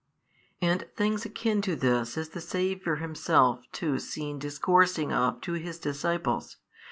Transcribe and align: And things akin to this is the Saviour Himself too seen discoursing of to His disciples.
And 0.63 0.87
things 0.95 1.25
akin 1.25 1.61
to 1.61 1.75
this 1.75 2.17
is 2.17 2.29
the 2.29 2.41
Saviour 2.41 2.95
Himself 2.95 3.65
too 3.71 3.99
seen 3.99 4.39
discoursing 4.39 5.13
of 5.13 5.41
to 5.41 5.53
His 5.53 5.77
disciples. 5.77 6.57